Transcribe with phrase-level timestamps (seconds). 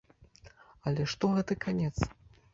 [0.91, 1.95] Але што гэты канец?